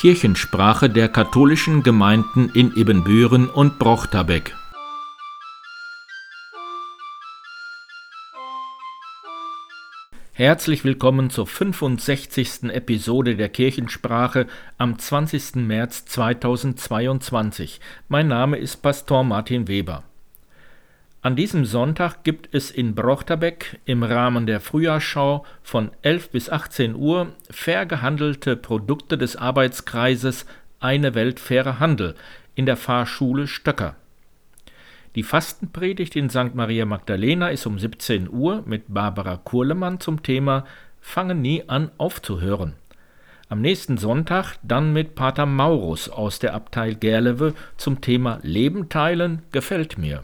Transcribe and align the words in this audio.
Kirchensprache 0.00 0.88
der 0.88 1.10
katholischen 1.10 1.82
Gemeinden 1.82 2.48
in 2.54 2.74
Ibbenbüren 2.74 3.50
und 3.50 3.78
Brochterbeck. 3.78 4.56
Herzlich 10.32 10.84
willkommen 10.84 11.28
zur 11.28 11.46
65. 11.46 12.70
Episode 12.70 13.36
der 13.36 13.50
Kirchensprache 13.50 14.46
am 14.78 14.98
20. 14.98 15.56
März 15.56 16.06
2022. 16.06 17.78
Mein 18.08 18.28
Name 18.28 18.56
ist 18.56 18.78
Pastor 18.78 19.22
Martin 19.22 19.68
Weber. 19.68 20.09
An 21.22 21.36
diesem 21.36 21.66
Sonntag 21.66 22.24
gibt 22.24 22.48
es 22.54 22.70
in 22.70 22.94
Brochterbeck 22.94 23.78
im 23.84 24.02
Rahmen 24.02 24.46
der 24.46 24.58
Frühjahrsschau 24.58 25.44
von 25.62 25.90
11 26.00 26.30
bis 26.30 26.48
18 26.48 26.94
Uhr 26.94 27.34
fair 27.50 27.84
gehandelte 27.84 28.56
Produkte 28.56 29.18
des 29.18 29.36
Arbeitskreises 29.36 30.46
Eine 30.78 31.14
Welt 31.14 31.38
fairer 31.38 31.78
Handel 31.78 32.14
in 32.54 32.64
der 32.64 32.78
Fahrschule 32.78 33.48
Stöcker. 33.48 33.96
Die 35.14 35.22
Fastenpredigt 35.22 36.16
in 36.16 36.30
St. 36.30 36.54
Maria 36.54 36.86
Magdalena 36.86 37.48
ist 37.48 37.66
um 37.66 37.78
17 37.78 38.30
Uhr 38.30 38.62
mit 38.64 38.84
Barbara 38.88 39.36
Kurlemann 39.36 40.00
zum 40.00 40.22
Thema 40.22 40.64
Fange 41.02 41.34
nie 41.34 41.68
an 41.68 41.90
aufzuhören. 41.98 42.76
Am 43.50 43.60
nächsten 43.60 43.98
Sonntag 43.98 44.56
dann 44.62 44.94
mit 44.94 45.16
Pater 45.16 45.44
Maurus 45.44 46.08
aus 46.08 46.38
der 46.38 46.54
Abtei 46.54 46.94
Gerlewe 46.94 47.52
zum 47.76 48.00
Thema 48.00 48.38
Leben 48.42 48.88
teilen 48.88 49.42
gefällt 49.52 49.98
mir. 49.98 50.22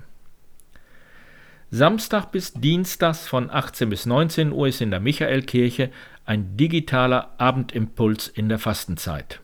Samstag 1.72 2.30
bis 2.30 2.52
Dienstags 2.52 3.26
von 3.26 3.50
18 3.50 3.90
bis 3.90 4.06
19 4.06 4.52
Uhr 4.52 4.68
ist 4.68 4.80
in 4.80 4.92
der 4.92 5.00
Michaelkirche 5.00 5.90
ein 6.24 6.56
digitaler 6.56 7.34
Abendimpuls 7.38 8.28
in 8.28 8.48
der 8.48 8.60
Fastenzeit. 8.60 9.40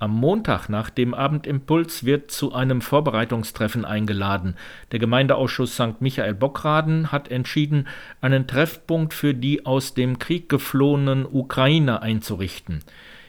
Am 0.00 0.10
Montag 0.10 0.68
nach 0.68 0.90
dem 0.90 1.14
Abendimpuls 1.14 2.04
wird 2.04 2.32
zu 2.32 2.54
einem 2.54 2.80
Vorbereitungstreffen 2.80 3.84
eingeladen. 3.84 4.56
Der 4.90 4.98
Gemeindeausschuss 4.98 5.74
St. 5.74 6.00
Michael 6.00 6.34
Bockraden 6.34 7.12
hat 7.12 7.30
entschieden, 7.30 7.86
einen 8.20 8.48
Treffpunkt 8.48 9.14
für 9.14 9.32
die 9.32 9.64
aus 9.64 9.94
dem 9.94 10.18
Krieg 10.18 10.48
geflohenen 10.48 11.24
Ukrainer 11.24 12.02
einzurichten. 12.02 12.80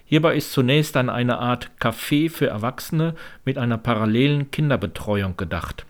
Hierbei 0.06 0.36
ist 0.36 0.52
zunächst 0.52 0.98
an 0.98 1.12
eine 1.12 1.38
Art 1.38 1.70
Café 1.80 2.32
für 2.32 2.48
Erwachsene 2.48 3.14
mit 3.46 3.60
einer 3.60 3.78
parallelen 3.78 4.50
Kinderbetreuung 4.50 5.38
gedacht. 5.38 5.86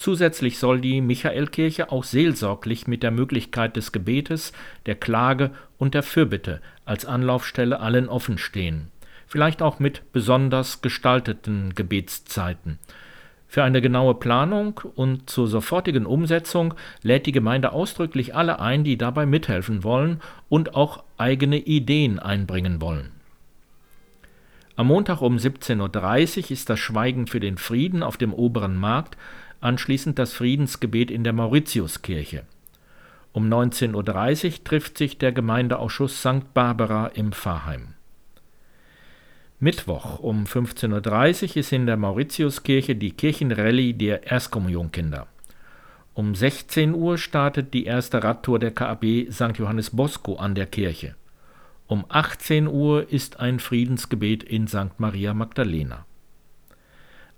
Zusätzlich 0.00 0.58
soll 0.58 0.80
die 0.80 1.02
Michaelkirche 1.02 1.92
auch 1.92 2.04
seelsorglich 2.04 2.86
mit 2.86 3.02
der 3.02 3.10
Möglichkeit 3.10 3.76
des 3.76 3.92
Gebetes, 3.92 4.54
der 4.86 4.94
Klage 4.94 5.50
und 5.76 5.92
der 5.92 6.02
Fürbitte 6.02 6.62
als 6.86 7.04
Anlaufstelle 7.04 7.80
allen 7.80 8.08
offen 8.08 8.38
stehen. 8.38 8.88
Vielleicht 9.26 9.60
auch 9.60 9.78
mit 9.78 10.10
besonders 10.14 10.80
gestalteten 10.80 11.74
Gebetszeiten. 11.74 12.78
Für 13.46 13.62
eine 13.62 13.82
genaue 13.82 14.14
Planung 14.14 14.80
und 14.94 15.28
zur 15.28 15.48
sofortigen 15.48 16.06
Umsetzung 16.06 16.72
lädt 17.02 17.26
die 17.26 17.32
Gemeinde 17.32 17.72
ausdrücklich 17.72 18.34
alle 18.34 18.58
ein, 18.58 18.84
die 18.84 18.96
dabei 18.96 19.26
mithelfen 19.26 19.84
wollen 19.84 20.22
und 20.48 20.74
auch 20.74 21.04
eigene 21.18 21.58
Ideen 21.58 22.18
einbringen 22.18 22.80
wollen. 22.80 23.10
Am 24.76 24.86
Montag 24.86 25.20
um 25.20 25.36
17.30 25.36 26.44
Uhr 26.44 26.50
ist 26.52 26.70
das 26.70 26.78
Schweigen 26.78 27.26
für 27.26 27.38
den 27.38 27.58
Frieden 27.58 28.02
auf 28.02 28.16
dem 28.16 28.32
oberen 28.32 28.78
Markt 28.78 29.18
anschließend 29.60 30.18
das 30.18 30.32
Friedensgebet 30.32 31.10
in 31.10 31.24
der 31.24 31.32
Mauritiuskirche. 31.32 32.44
Um 33.32 33.48
19.30 33.48 33.94
Uhr 34.46 34.64
trifft 34.64 34.98
sich 34.98 35.18
der 35.18 35.32
Gemeindeausschuss 35.32 36.20
St. 36.20 36.52
Barbara 36.52 37.08
im 37.08 37.32
Pfarrheim. 37.32 37.94
Mittwoch 39.60 40.18
um 40.18 40.44
15.30 40.44 41.50
Uhr 41.50 41.56
ist 41.58 41.72
in 41.72 41.86
der 41.86 41.96
Mauritiuskirche 41.96 42.96
die 42.96 43.12
Kirchenrallye 43.12 43.92
der 43.92 44.26
Erstkommunionkinder. 44.30 45.26
Um 46.14 46.34
16 46.34 46.94
Uhr 46.94 47.18
startet 47.18 47.72
die 47.72 47.84
erste 47.84 48.24
Radtour 48.24 48.58
der 48.58 48.72
KAB 48.72 49.30
St. 49.30 49.58
Johannes 49.58 49.90
Bosco 49.90 50.36
an 50.36 50.54
der 50.54 50.66
Kirche. 50.66 51.14
Um 51.86 52.04
18 52.08 52.66
Uhr 52.66 53.12
ist 53.12 53.38
ein 53.38 53.58
Friedensgebet 53.58 54.42
in 54.42 54.66
St. 54.66 54.98
Maria 54.98 55.34
Magdalena. 55.34 56.06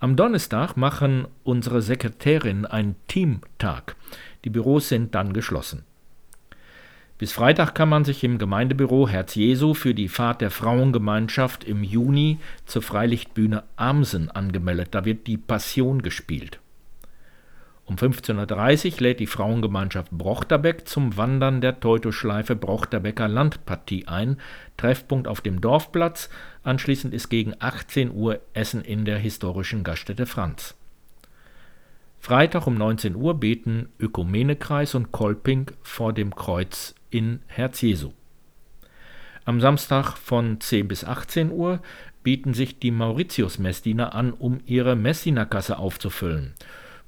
Am 0.03 0.17
Donnerstag 0.17 0.77
machen 0.77 1.29
unsere 1.45 1.81
Sekretärinnen 1.81 2.67
einen 2.67 2.97
Teamtag. 3.07 3.95
Die 4.45 4.51
Büros 4.51 4.89
sind 4.89 5.15
dann 5.15 5.33
geschlossen. 5.33 5.85
Bis 7.19 7.31
Freitag 7.31 7.77
kann 7.77 7.89
man 7.89 8.05
sich 8.05 8.25
im 8.25 8.39
Gemeindebüro 8.39 9.07
Herz 9.09 9.37
Jesu 9.37 9.75
für 9.75 9.95
die 9.95 10.09
Fahrt 10.09 10.41
der 10.41 10.51
Frauengemeinschaft 10.51 11.63
im 11.63 11.85
Juni 11.85 12.41
zur 12.67 12.83
Freilichtbühne 12.83 13.63
Amsen 13.77 14.29
angemeldet. 14.29 14.89
Da 14.91 15.05
wird 15.05 15.29
die 15.29 15.37
Passion 15.37 16.03
gespielt. 16.03 16.59
Um 17.85 17.97
15.30 17.97 18.95
Uhr 18.95 19.01
lädt 19.01 19.21
die 19.21 19.27
Frauengemeinschaft 19.27 20.13
Brochterbeck 20.13 20.87
zum 20.87 21.17
Wandern 21.17 21.61
der 21.61 21.81
Teutoschleife 21.81 22.55
Brochterbecker 22.55 23.27
Landpartie 23.27 24.07
ein. 24.07 24.39
Treffpunkt 24.77 25.27
auf 25.27 25.41
dem 25.41 25.61
Dorfplatz. 25.61 26.31
Anschließend 26.63 27.13
ist 27.13 27.29
gegen 27.29 27.55
18 27.59 28.13
Uhr 28.13 28.41
Essen 28.55 28.83
in 28.83 29.05
der 29.05 29.19
historischen 29.19 29.83
Gaststätte 29.83 30.27
Franz. 30.27 30.77
Freitag 32.21 32.69
um 32.69 32.77
19 32.77 33.17
Uhr 33.17 33.41
beten 33.41 33.89
Ökumenekreis 33.99 34.95
und 34.95 35.11
Kolping 35.11 35.73
vor 35.83 36.13
dem 36.13 36.37
Kreuz 36.37 36.95
in 37.11 37.41
Herz 37.49 37.81
Jesu. 37.81 38.13
Am 39.45 39.61
Samstag 39.61 40.17
von 40.17 40.61
10 40.61 40.87
bis 40.87 41.05
18 41.05 41.51
Uhr 41.51 41.83
bieten 42.23 42.55
sich 42.55 42.79
die 42.79 42.93
Mauritius-Messdiener 42.93 44.15
an, 44.15 44.33
um 44.33 44.61
ihre 44.67 44.95
Messdienerkasse 44.95 45.79
aufzufüllen. 45.79 46.55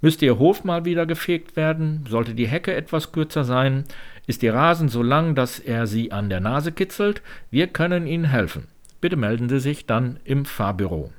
Müsste 0.05 0.27
Ihr 0.27 0.39
Hof 0.39 0.65
mal 0.65 0.85
wieder 0.85 1.07
gefegt 1.07 1.57
werden, 1.57 2.05
sollte 2.07 2.35
die 2.35 2.47
Hecke 2.47 2.75
etwas 2.75 3.11
kürzer 3.11 3.43
sein, 3.43 3.85
ist 4.27 4.43
Ihr 4.43 4.53
Rasen 4.53 4.91
so 4.91 5.03
lang, 5.03 5.35
dass 5.35 5.59
er 5.59 5.87
Sie 5.87 6.13
an 6.13 6.29
der 6.29 6.41
Nase 6.41 6.73
kitzelt, 6.73 7.23
wir 7.51 7.69
können 7.69 8.07
Ihnen 8.07 8.27
helfen. 8.27 8.69
Bitte 9.01 9.17
melden 9.17 9.49
Sie 9.49 9.61
sich 9.61 9.87
dann 9.87 10.21
im 10.25 10.45
Fahrbüro. 10.45 11.11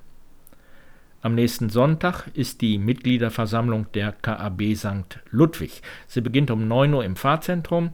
Am 1.24 1.34
nächsten 1.34 1.72
Sonntag 1.72 2.28
ist 2.36 2.62
die 2.62 2.78
Mitgliederversammlung 2.78 3.88
der 3.96 4.12
KAB 4.12 4.76
St. 4.76 5.20
Ludwig. 5.32 5.82
Sie 6.06 6.22
beginnt 6.22 6.52
um 6.52 6.68
9 6.68 6.94
Uhr 6.94 7.04
im 7.04 7.16
Fahrzentrum. 7.16 7.90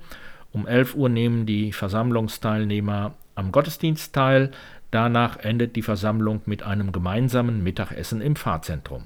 Um 0.52 0.68
11 0.68 0.96
Uhr 0.96 1.08
nehmen 1.08 1.46
die 1.46 1.72
Versammlungsteilnehmer 1.72 3.13
am 3.35 3.53
Gottesdienst 3.53 4.13
teil. 4.13 4.52
Danach 4.91 5.38
endet 5.38 5.78
die 5.78 5.84
Versammlung 5.84 6.41
mit 6.47 6.63
einem 6.63 6.91
gemeinsamen 6.91 7.63
Mittagessen 7.63 8.19
im 8.19 8.35
Fahrzentrum. 8.35 9.03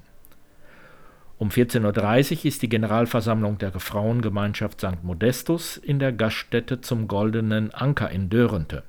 Um 1.38 1.50
14.30 1.50 2.38
Uhr 2.38 2.46
ist 2.46 2.62
die 2.62 2.69
Generalversammlung 2.69 3.57
der 3.57 3.78
Frauengemeinschaft 3.78 4.79
St. 4.79 5.03
Modestus 5.03 5.75
in 5.75 6.00
der 6.00 6.13
Gaststätte 6.13 6.79
zum 6.79 7.09
Goldenen 7.09 7.73
Anker 7.73 8.09
in 8.09 8.29
Dörrente. 8.29 8.84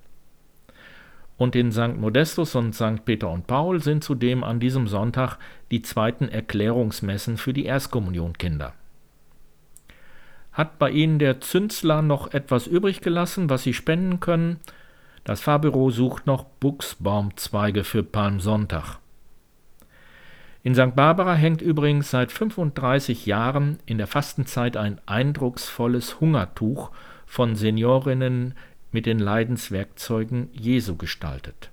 Und 1.37 1.57
in 1.57 1.73
St. 1.73 1.97
Modestus 1.97 2.55
und 2.55 2.75
St. 2.75 3.05
Peter 3.05 3.31
und 3.31 3.49
Paul 3.49 3.83
sind 3.83 4.05
zudem 4.05 4.45
an 4.45 4.61
diesem 4.61 4.87
Sonntag 4.87 5.39
die 5.73 5.83
zweiten 5.83 6.29
Erklärungsmessen 6.29 7.37
für 7.37 7.53
die 7.53 7.65
Erstkommunionkinder. 7.65 8.75
Hat 10.53 10.79
bei 10.79 10.91
Ihnen 10.91 11.19
der 11.19 11.41
Zünzler 11.41 12.01
noch 12.01 12.33
etwas 12.33 12.67
übrig 12.67 13.01
gelassen, 13.03 13.51
was 13.51 13.65
Sie 13.65 13.75
spenden 13.75 14.21
können? 14.21 14.61
Das 15.25 15.41
Fahrbüro 15.41 15.91
sucht 15.91 16.27
noch 16.27 16.45
Buchsbaumzweige 16.45 17.83
für 17.83 18.05
Palmsonntag. 18.05 18.99
In 20.67 20.75
St. 20.75 20.97
Barbara 20.97 21.37
hängt 21.37 21.63
übrigens 21.63 22.11
seit 22.11 22.33
35 22.33 23.25
Jahren 23.25 23.79
in 23.87 23.99
der 23.99 24.09
Fastenzeit 24.09 24.77
ein 24.77 25.01
eindrucksvolles 25.07 26.19
Hungertuch 26.19 26.91
von 27.25 27.55
Seniorinnen 27.55 28.55
mit 28.91 29.07
den 29.07 29.21
Leidenswerkzeugen 29.21 30.51
Jesu 30.53 30.97
gestaltet. 30.97 31.71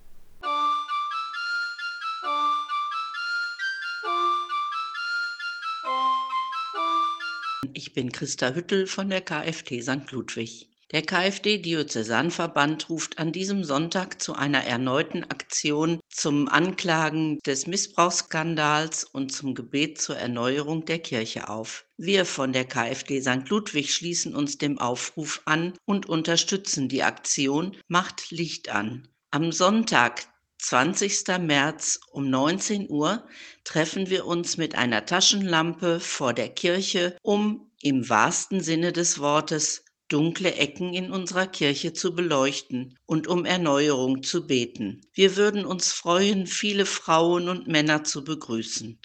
Ich 7.74 7.94
bin 7.94 8.12
Christa 8.12 8.54
Hüttel 8.54 8.86
von 8.86 9.10
der 9.10 9.22
KfT 9.22 9.82
St. 9.82 10.12
Ludwig. 10.12 10.68
Der 10.94 11.02
KfD-Diözesanverband 11.02 12.88
ruft 12.88 13.18
an 13.18 13.32
diesem 13.32 13.64
Sonntag 13.64 14.22
zu 14.22 14.36
einer 14.36 14.64
erneuten 14.64 15.24
Aktion 15.24 16.00
zum 16.08 16.48
Anklagen 16.48 17.40
des 17.48 17.66
Missbrauchsskandals 17.66 19.04
und 19.04 19.32
zum 19.32 19.56
Gebet 19.56 20.00
zur 20.00 20.18
Erneuerung 20.18 20.86
der 20.86 21.00
Kirche 21.00 21.50
auf. 21.50 21.88
Wir 21.98 22.26
von 22.26 22.54
der 22.54 22.66
KfD 22.66 23.22
St. 23.24 23.50
Ludwig 23.50 23.92
schließen 23.92 24.36
uns 24.36 24.60
dem 24.60 24.78
Aufruf 24.78 25.42
an 25.46 25.74
und 25.86 26.06
unterstützen 26.06 26.90
die 26.90 27.02
Aktion 27.02 27.76
Macht 27.88 28.30
Licht 28.30 28.70
an. 28.70 29.08
Am 29.32 29.52
Sonntag, 29.52 30.28
20. 30.60 31.40
März 31.40 32.02
um 32.12 32.30
19 32.30 32.88
Uhr 32.88 33.28
treffen 33.64 34.12
wir 34.12 34.28
uns 34.28 34.58
mit 34.58 34.76
einer 34.76 35.08
Taschenlampe 35.08 36.00
vor 36.00 36.34
der 36.34 36.50
Kirche, 36.50 37.18
um 37.24 37.72
im 37.82 38.08
wahrsten 38.08 38.62
Sinne 38.62 38.94
des 38.94 39.18
Wortes 39.18 39.84
dunkle 40.14 40.54
Ecken 40.54 40.94
in 40.94 41.12
unserer 41.12 41.48
Kirche 41.48 41.92
zu 41.92 42.14
beleuchten 42.14 43.00
und 43.08 43.26
um 43.26 43.46
Erneuerung 43.46 44.22
zu 44.22 44.46
beten. 44.46 45.02
Wir 45.12 45.36
würden 45.38 45.66
uns 45.66 45.92
freuen, 45.92 46.46
viele 46.46 46.86
Frauen 46.86 47.50
und 47.50 47.68
Männer 47.68 48.04
zu 48.04 48.24
begrüßen. 48.24 49.00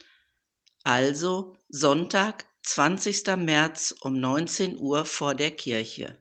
Also 0.84 1.56
Sonntag, 1.70 2.44
20. 2.62 3.26
März 3.38 3.94
um 4.02 4.20
19 4.20 4.78
Uhr 4.78 5.06
vor 5.06 5.34
der 5.34 5.50
Kirche. 5.52 6.18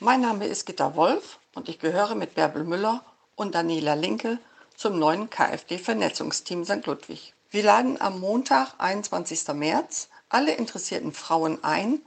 Mein 0.00 0.22
Name 0.22 0.48
ist 0.48 0.66
Gitta 0.66 0.96
Wolf 0.96 1.38
und 1.54 1.68
ich 1.68 1.78
gehöre 1.78 2.16
mit 2.16 2.34
Bärbel 2.34 2.64
Müller 2.64 3.04
und 3.36 3.54
Daniela 3.54 3.94
Linke 3.94 4.40
zum 4.78 4.96
neuen 4.96 5.28
KfD-Vernetzungsteam 5.28 6.64
St. 6.64 6.86
Ludwig. 6.86 7.34
Wir 7.50 7.64
laden 7.64 8.00
am 8.00 8.20
Montag, 8.20 8.74
21. 8.78 9.48
März, 9.48 10.08
alle 10.28 10.54
interessierten 10.54 11.12
Frauen 11.12 11.64
ein, 11.64 12.00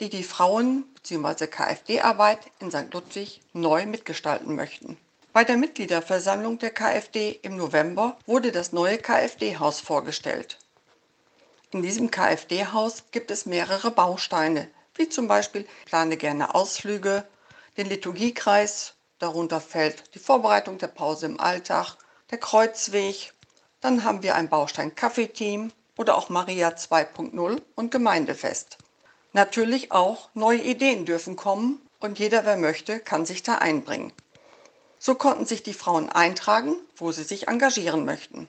die 0.00 0.08
die 0.08 0.22
Frauen- 0.22 0.84
bzw. 0.94 1.48
KfD-Arbeit 1.48 2.38
in 2.60 2.70
St. 2.70 2.94
Ludwig 2.94 3.42
neu 3.52 3.84
mitgestalten 3.84 4.54
möchten. 4.54 4.96
Bei 5.34 5.44
der 5.44 5.58
Mitgliederversammlung 5.58 6.58
der 6.58 6.70
KfD 6.70 7.38
im 7.42 7.58
November 7.58 8.16
wurde 8.24 8.52
das 8.52 8.72
neue 8.72 8.96
KfD-Haus 8.96 9.80
vorgestellt. 9.80 10.58
In 11.72 11.82
diesem 11.82 12.10
KfD-Haus 12.10 13.04
gibt 13.10 13.30
es 13.30 13.44
mehrere 13.44 13.90
Bausteine, 13.90 14.70
wie 14.94 15.10
zum 15.10 15.28
Beispiel 15.28 15.66
plane 15.84 16.16
gerne 16.16 16.54
Ausflüge, 16.54 17.26
den 17.76 17.86
Liturgiekreis, 17.86 18.94
darunter 19.18 19.60
fällt 19.60 20.14
die 20.14 20.18
Vorbereitung 20.18 20.78
der 20.78 20.86
Pause 20.86 21.26
im 21.26 21.38
Alltag, 21.38 21.98
der 22.34 22.40
Kreuzweg, 22.40 23.32
dann 23.80 24.02
haben 24.02 24.24
wir 24.24 24.34
ein 24.34 24.48
Baustein 24.48 24.96
Kaffeeteam 24.96 25.70
oder 25.96 26.18
auch 26.18 26.30
Maria 26.30 26.70
2.0 26.70 27.62
und 27.76 27.90
Gemeindefest. 27.92 28.76
Natürlich 29.32 29.92
auch 29.92 30.30
neue 30.34 30.60
Ideen 30.60 31.06
dürfen 31.06 31.36
kommen 31.36 31.80
und 32.00 32.18
jeder, 32.18 32.44
wer 32.44 32.56
möchte, 32.56 32.98
kann 32.98 33.24
sich 33.24 33.44
da 33.44 33.58
einbringen. 33.58 34.12
So 34.98 35.14
konnten 35.14 35.46
sich 35.46 35.62
die 35.62 35.74
Frauen 35.74 36.08
eintragen, 36.08 36.74
wo 36.96 37.12
sie 37.12 37.22
sich 37.22 37.46
engagieren 37.46 38.04
möchten. 38.04 38.48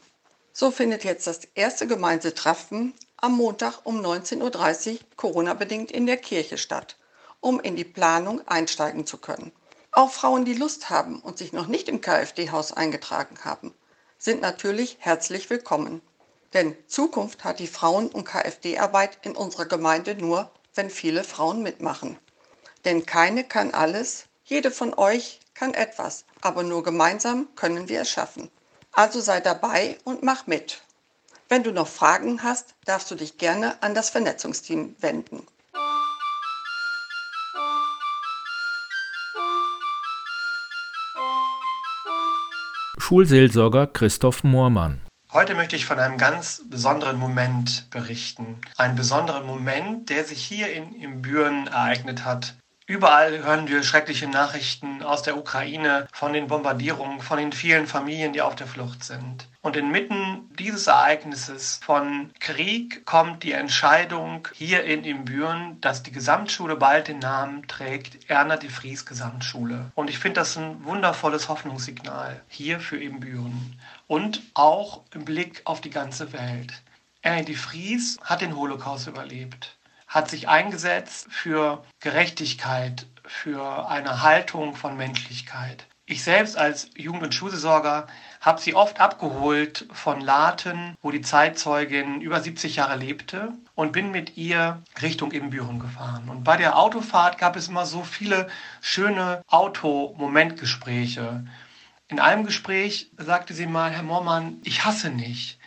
So 0.52 0.72
findet 0.72 1.04
jetzt 1.04 1.28
das 1.28 1.42
erste 1.54 1.86
Gemeinsetreffen 1.86 2.96
am 3.18 3.38
Montag 3.38 3.82
um 3.84 4.04
19.30 4.04 4.94
Uhr 4.94 5.00
Corona-bedingt 5.16 5.92
in 5.92 6.08
der 6.08 6.18
Kirche 6.18 6.58
statt, 6.58 6.98
um 7.40 7.60
in 7.60 7.76
die 7.76 7.84
Planung 7.84 8.42
einsteigen 8.48 9.06
zu 9.06 9.20
können. 9.20 9.52
Auch 9.98 10.12
Frauen, 10.12 10.44
die 10.44 10.54
Lust 10.54 10.90
haben 10.90 11.22
und 11.22 11.38
sich 11.38 11.54
noch 11.54 11.68
nicht 11.68 11.88
im 11.88 12.02
KfD-Haus 12.02 12.74
eingetragen 12.74 13.38
haben, 13.46 13.74
sind 14.18 14.42
natürlich 14.42 14.98
herzlich 15.00 15.50
willkommen. 15.50 16.02
Denn 16.54 16.76
Zukunft 16.86 17.46
hat 17.46 17.60
die 17.60 17.68
Frauen- 17.68 18.10
und 18.10 18.26
KfD-Arbeit 18.26 19.20
in 19.22 19.38
unserer 19.38 19.68
Gemeinde 19.68 20.16
nur, 20.16 20.52
wenn 20.74 20.90
viele 20.90 21.24
Frauen 21.24 21.64
mitmachen. 21.64 22.20
Denn 22.84 23.06
keine 23.06 23.46
kann 23.46 23.74
alles, 23.74 24.26
jede 24.44 24.70
von 24.70 24.94
euch 24.96 25.40
kann 25.54 25.74
etwas, 25.74 26.26
aber 26.42 26.64
nur 26.64 26.84
gemeinsam 26.84 27.48
können 27.56 27.88
wir 27.88 28.02
es 28.02 28.10
schaffen. 28.10 28.52
Also 28.92 29.22
sei 29.22 29.40
dabei 29.40 29.98
und 30.04 30.24
mach 30.24 30.46
mit. 30.46 30.82
Wenn 31.48 31.64
du 31.64 31.72
noch 31.72 31.88
Fragen 31.88 32.44
hast, 32.44 32.76
darfst 32.84 33.10
du 33.12 33.16
dich 33.16 33.38
gerne 33.38 33.82
an 33.82 33.96
das 33.96 34.10
Vernetzungsteam 34.10 34.98
wenden. 35.00 35.48
Schulseelsorger 43.08 43.86
Christoph 43.86 44.44
Moormann. 44.44 45.00
Heute 45.32 45.54
möchte 45.54 45.76
ich 45.76 45.86
von 45.86 46.00
einem 46.00 46.18
ganz 46.18 46.64
besonderen 46.72 47.20
Moment 47.20 47.88
berichten. 47.92 48.58
Ein 48.78 48.96
besonderen 48.96 49.46
Moment, 49.46 50.10
der 50.10 50.24
sich 50.24 50.44
hier 50.44 50.74
in, 50.74 50.92
in 50.96 51.22
Büren 51.22 51.68
ereignet 51.68 52.26
hat. 52.26 52.56
Überall 52.88 53.44
hören 53.44 53.68
wir 53.68 53.82
schreckliche 53.82 54.28
Nachrichten 54.28 55.02
aus 55.02 55.24
der 55.24 55.38
Ukraine 55.38 56.08
von 56.14 56.34
den 56.34 56.46
Bombardierungen, 56.46 57.20
von 57.20 57.40
den 57.40 57.52
vielen 57.52 57.88
Familien, 57.88 58.32
die 58.32 58.44
auf 58.44 58.56
der 58.56 58.68
Flucht 58.68 59.04
sind. 59.04 59.48
Und 59.64 59.76
inmitten 59.76 60.48
dieses 60.60 60.86
Ereignisses 60.86 61.80
von 61.84 62.30
Krieg 62.40 63.04
kommt 63.08 63.42
die 63.42 63.54
Entscheidung 63.54 64.48
hier 64.54 64.84
in 64.84 65.04
Imbüren, 65.04 65.82
dass 65.82 66.04
die 66.04 66.12
Gesamtschule 66.12 66.76
bald 66.76 67.08
den 67.08 67.18
Namen 67.18 67.68
trägt, 67.68 68.30
Erna 68.30 68.56
de 68.56 68.70
Vries 68.70 69.08
Gesamtschule. 69.08 69.92
Und 69.96 70.12
ich 70.12 70.20
finde 70.20 70.42
das 70.42 70.56
ein 70.56 70.86
wundervolles 70.86 71.50
Hoffnungssignal 71.50 72.40
hier 72.48 72.80
für 72.80 73.02
Imbüren 73.02 73.80
und 74.06 74.44
auch 74.54 75.02
im 75.12 75.26
Blick 75.26 75.64
auf 75.66 75.82
die 75.82 75.90
ganze 75.90 76.34
Welt. 76.34 76.84
Erna 77.24 77.42
de 77.42 77.56
Vries 77.56 78.20
hat 78.22 78.42
den 78.42 78.56
Holocaust 78.56 79.08
überlebt 79.08 79.76
hat 80.08 80.30
sich 80.30 80.48
eingesetzt 80.48 81.28
für 81.30 81.84
Gerechtigkeit, 82.00 83.08
für 83.26 83.90
eine 83.90 84.22
Haltung 84.22 84.76
von 84.76 84.98
Menschlichkeit. 84.98 85.88
Ich 86.08 86.24
selbst 86.24 86.56
als 86.56 86.92
Jugend- 86.96 87.24
und 87.24 87.34
Schulseelsorger 87.34 88.06
habe 88.40 88.62
sie 88.62 88.76
oft 88.76 89.00
abgeholt 89.00 89.88
von 89.92 90.22
Laten, 90.22 90.96
wo 91.02 91.10
die 91.10 91.22
Zeitzeugin 91.22 92.22
über 92.22 92.40
70 92.40 92.76
Jahre 92.76 92.96
lebte 92.96 93.54
und 93.74 93.92
bin 93.92 94.12
mit 94.12 94.38
ihr 94.38 94.84
Richtung 95.02 95.32
Imbüren 95.32 95.80
gefahren. 95.80 96.30
Und 96.30 96.44
bei 96.44 96.58
der 96.58 96.78
Autofahrt 96.78 97.40
gab 97.40 97.56
es 97.56 97.70
immer 97.70 97.88
so 97.88 98.04
viele 98.04 98.48
schöne 98.82 99.42
Automomentgespräche. 99.48 101.44
In 102.08 102.20
einem 102.20 102.46
Gespräch 102.46 103.10
sagte 103.18 103.56
sie 103.56 103.66
mal, 103.66 103.90
Herr 103.90 104.04
Mormann, 104.04 104.60
ich 104.64 104.86
hasse 104.86 105.10
nicht. 105.10 105.58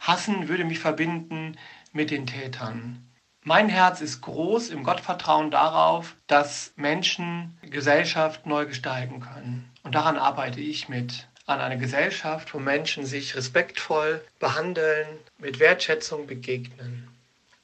Hassen 0.00 0.48
würde 0.48 0.64
mich 0.64 0.78
verbinden 0.78 1.58
mit 1.92 2.10
den 2.10 2.26
Tätern. 2.26 3.11
Mein 3.44 3.68
Herz 3.68 4.00
ist 4.00 4.20
groß 4.20 4.70
im 4.70 4.84
Gottvertrauen 4.84 5.50
darauf, 5.50 6.14
dass 6.28 6.72
Menschen 6.76 7.58
Gesellschaft 7.62 8.46
neu 8.46 8.66
gestalten 8.66 9.18
können. 9.18 9.68
Und 9.82 9.96
daran 9.96 10.16
arbeite 10.16 10.60
ich 10.60 10.88
mit. 10.88 11.26
An 11.44 11.60
einer 11.60 11.76
Gesellschaft, 11.76 12.54
wo 12.54 12.60
Menschen 12.60 13.04
sich 13.04 13.34
respektvoll 13.34 14.24
behandeln, 14.38 15.08
mit 15.38 15.58
Wertschätzung 15.58 16.28
begegnen. 16.28 17.08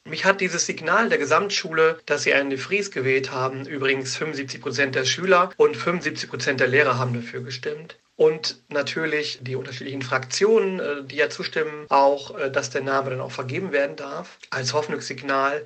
Mich 0.09 0.25
hat 0.25 0.41
dieses 0.41 0.67
Signal 0.67 1.09
der 1.09 1.19
Gesamtschule, 1.19 1.99
dass 2.07 2.23
sie 2.23 2.33
einen 2.33 2.51
de 2.51 2.59
Vries 2.59 2.91
gewählt 2.91 3.31
haben, 3.31 3.67
übrigens 3.67 4.17
75 4.17 4.61
Prozent 4.61 4.95
der 4.95 5.05
Schüler 5.05 5.51
und 5.57 5.77
75 5.77 6.31
Prozent 6.31 6.61
der 6.61 6.69
Lehrer 6.69 6.99
haben 6.99 7.15
dafür 7.15 7.43
gestimmt, 7.43 7.99
und 8.19 8.57
natürlich 8.69 9.39
die 9.43 9.55
unterschiedlichen 9.55 10.03
Fraktionen, 10.03 10.81
äh, 10.81 11.05
die 11.05 11.17
ja 11.17 11.31
zustimmen, 11.31 11.87
auch, 11.89 12.37
äh, 12.37 12.51
dass 12.51 12.71
der 12.71 12.83
Name 12.83 13.11
dann 13.11 13.21
auch 13.21 13.31
vergeben 13.31 13.71
werden 13.71 13.95
darf, 13.95 14.39
als 14.51 14.75
Hoffnungssignal. 14.75 15.65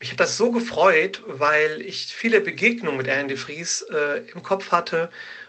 Ich 0.00 0.10
habe 0.10 0.18
das 0.18 0.36
so 0.36 0.50
gefreut, 0.50 1.22
weil 1.26 1.80
ich 1.80 2.14
viele 2.14 2.42
Begegnungen 2.42 2.98
mit 2.98 3.08
Anne 3.08 3.28
de 3.28 3.38
Vries 3.38 3.80
äh, 3.90 4.22
im 4.34 4.42
Kopf 4.42 4.70
hatte, 4.70 5.08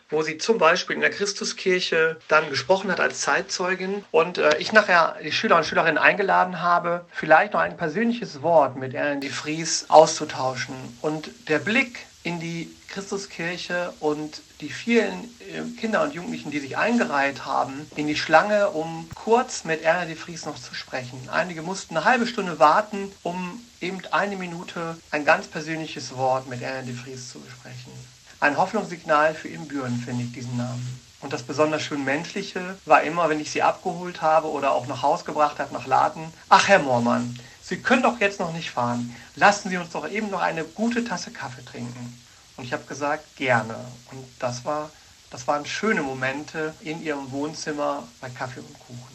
wo 0.10 0.22
sie 0.22 0.38
zum 0.38 0.58
Beispiel 0.58 0.96
in 0.96 1.02
der 1.02 1.10
Christuskirche 1.10 2.18
dann 2.28 2.50
gesprochen 2.50 2.92
hat 2.92 3.00
als 3.00 3.22
Zeitzeugin 3.22 4.04
und 4.12 4.38
äh, 4.38 4.58
ich 4.58 4.72
nachher 4.72 5.16
die 5.24 5.32
Schüler 5.32 5.58
und 5.58 5.66
Schülerinnen 5.66 5.98
eingeladen 5.98 6.62
habe, 6.62 7.06
vielleicht 7.12 7.54
noch 7.54 7.62
ein 7.62 7.78
persönliches 7.78 8.42
Wort 8.42 8.76
mit 8.76 8.96
Anne 8.96 9.20
de 9.20 9.30
Vries 9.30 9.86
auszutauschen. 9.90 10.76
Und 11.02 11.30
der 11.48 11.60
Blick 11.60 12.06
in 12.24 12.40
die 12.40 12.76
Christuskirche 12.88 13.94
und 14.00 14.42
die 14.62 14.70
vielen 14.70 15.30
äh, 15.40 15.80
Kinder 15.80 16.02
und 16.02 16.14
Jugendlichen, 16.14 16.50
die 16.50 16.60
sich 16.60 16.78
eingereiht 16.78 17.46
haben, 17.46 17.90
in 17.96 18.08
die 18.08 18.16
Schlange, 18.16 18.70
um 18.70 19.10
kurz 19.16 19.64
mit 19.64 19.84
Erna 19.84 20.06
de 20.06 20.16
Vries 20.16 20.46
noch 20.46 20.60
zu 20.60 20.74
sprechen. 20.74 21.30
Einige 21.32 21.62
mussten 21.62 21.96
eine 21.96 22.06
halbe 22.06 22.26
Stunde 22.26 22.58
warten, 22.58 23.12
um 23.22 23.62
eben 23.82 24.02
eine 24.12 24.38
Minute 24.38 24.98
ein 25.12 25.26
ganz 25.26 25.48
persönliches 25.48 26.16
Wort 26.16 26.48
mit 26.48 26.62
Erna 26.62 26.84
de 26.84 26.96
Vries 26.96 27.30
zu 27.30 27.40
besprechen. 27.40 27.92
Ein 28.40 28.58
Hoffnungssignal 28.58 29.34
für 29.34 29.48
Imbüren, 29.48 29.98
finde 29.98 30.24
ich 30.24 30.34
diesen 30.34 30.58
Namen. 30.58 31.00
Und 31.22 31.34
das 31.34 31.44
besonders 31.44 31.82
schön 31.82 32.04
Menschliche 32.04 32.78
war 32.86 33.02
immer, 33.02 33.30
wenn 33.30 33.40
ich 33.40 33.50
sie 33.50 33.64
abgeholt 33.64 34.22
habe 34.22 34.52
oder 34.52 34.74
auch 34.74 34.86
nach 34.86 35.02
Haus 35.02 35.26
gebracht 35.26 35.60
habe, 35.60 35.74
nach 35.74 35.88
Laden. 35.88 36.32
Ach, 36.50 36.68
Herr 36.68 36.80
Moormann, 36.80 37.40
Sie 37.64 37.78
können 37.78 38.04
doch 38.04 38.20
jetzt 38.20 38.40
noch 38.40 38.54
nicht 38.54 38.70
fahren. 38.70 39.16
Lassen 39.36 39.70
Sie 39.70 39.78
uns 39.78 39.90
doch 39.90 40.08
eben 40.08 40.30
noch 40.30 40.42
eine 40.42 40.64
gute 40.64 41.04
Tasse 41.04 41.32
Kaffee 41.32 41.66
trinken. 41.66 42.22
Und 42.58 42.64
ich 42.64 42.74
habe 42.74 42.84
gesagt, 42.84 43.36
gerne. 43.38 43.76
Und 44.12 44.24
das, 44.38 44.66
war, 44.66 44.92
das 45.32 45.48
waren 45.48 45.66
schöne 45.66 46.04
Momente 46.04 46.76
in 46.82 47.02
Ihrem 47.02 47.32
Wohnzimmer 47.32 48.08
bei 48.22 48.30
Kaffee 48.30 48.60
und 48.60 48.80
Kuchen. 48.80 49.15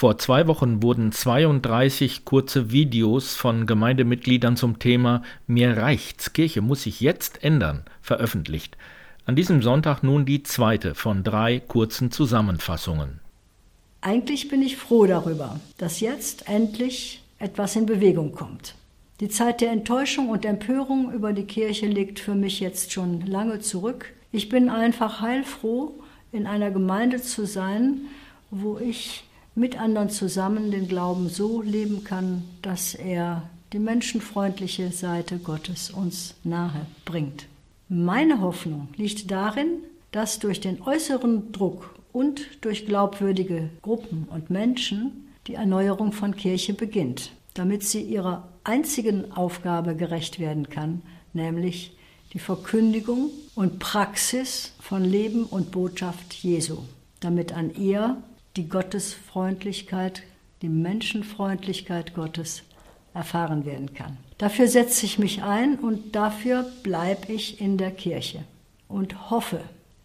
Vor 0.00 0.16
zwei 0.16 0.46
Wochen 0.46 0.82
wurden 0.82 1.12
32 1.12 2.24
kurze 2.24 2.72
Videos 2.72 3.36
von 3.36 3.66
Gemeindemitgliedern 3.66 4.56
zum 4.56 4.78
Thema 4.78 5.22
Mir 5.46 5.76
reicht's, 5.76 6.32
Kirche 6.32 6.62
muss 6.62 6.84
sich 6.84 7.02
jetzt 7.02 7.44
ändern 7.44 7.84
veröffentlicht. 8.00 8.78
An 9.26 9.36
diesem 9.36 9.60
Sonntag 9.60 10.02
nun 10.02 10.24
die 10.24 10.42
zweite 10.42 10.94
von 10.94 11.22
drei 11.22 11.60
kurzen 11.60 12.10
Zusammenfassungen. 12.10 13.20
Eigentlich 14.00 14.48
bin 14.48 14.62
ich 14.62 14.78
froh 14.78 15.04
darüber, 15.04 15.60
dass 15.76 16.00
jetzt 16.00 16.48
endlich 16.48 17.22
etwas 17.38 17.76
in 17.76 17.84
Bewegung 17.84 18.32
kommt. 18.32 18.76
Die 19.20 19.28
Zeit 19.28 19.60
der 19.60 19.70
Enttäuschung 19.70 20.30
und 20.30 20.46
Empörung 20.46 21.12
über 21.12 21.34
die 21.34 21.44
Kirche 21.44 21.86
liegt 21.86 22.20
für 22.20 22.34
mich 22.34 22.58
jetzt 22.60 22.90
schon 22.90 23.26
lange 23.26 23.58
zurück. 23.58 24.14
Ich 24.32 24.48
bin 24.48 24.70
einfach 24.70 25.20
heilfroh, 25.20 25.92
in 26.32 26.46
einer 26.46 26.70
Gemeinde 26.70 27.20
zu 27.20 27.44
sein, 27.44 28.06
wo 28.50 28.78
ich 28.78 29.24
mit 29.54 29.78
anderen 29.78 30.10
zusammen 30.10 30.70
den 30.70 30.88
Glauben 30.88 31.28
so 31.28 31.62
leben 31.62 32.04
kann, 32.04 32.44
dass 32.62 32.94
er 32.94 33.48
die 33.72 33.78
menschenfreundliche 33.78 34.90
Seite 34.90 35.38
Gottes 35.38 35.90
uns 35.90 36.34
nahe 36.44 36.86
bringt. 37.04 37.46
Meine 37.88 38.40
Hoffnung 38.40 38.88
liegt 38.96 39.30
darin, 39.30 39.78
dass 40.12 40.38
durch 40.38 40.60
den 40.60 40.82
äußeren 40.82 41.52
Druck 41.52 41.94
und 42.12 42.42
durch 42.60 42.86
glaubwürdige 42.86 43.70
Gruppen 43.82 44.26
und 44.30 44.50
Menschen 44.50 45.28
die 45.46 45.54
Erneuerung 45.54 46.12
von 46.12 46.36
Kirche 46.36 46.74
beginnt, 46.74 47.32
damit 47.54 47.82
sie 47.82 48.02
ihrer 48.02 48.48
einzigen 48.64 49.32
Aufgabe 49.32 49.94
gerecht 49.94 50.38
werden 50.38 50.68
kann, 50.68 51.02
nämlich 51.32 51.96
die 52.32 52.38
Verkündigung 52.38 53.30
und 53.54 53.78
Praxis 53.78 54.72
von 54.80 55.04
Leben 55.04 55.44
und 55.44 55.70
Botschaft 55.70 56.34
Jesu, 56.34 56.78
damit 57.20 57.52
an 57.52 57.74
ihr 57.74 58.22
die 58.56 58.68
Gottesfreundlichkeit, 58.68 60.22
die 60.62 60.68
Menschenfreundlichkeit 60.68 62.14
Gottes 62.14 62.62
erfahren 63.14 63.64
werden 63.64 63.94
kann. 63.94 64.16
Dafür 64.38 64.68
setze 64.68 65.04
ich 65.06 65.18
mich 65.18 65.42
ein 65.42 65.76
und 65.76 66.14
dafür 66.14 66.64
bleibe 66.82 67.32
ich 67.32 67.60
in 67.60 67.76
der 67.76 67.90
Kirche 67.90 68.44
und 68.88 69.30
hoffe, 69.30 69.60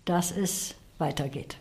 dass 0.06 0.36
es 0.36 0.76
weitergeht. 0.98 1.58